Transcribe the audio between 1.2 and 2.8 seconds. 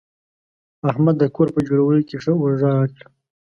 کور په جوړولو کې ښه اوږه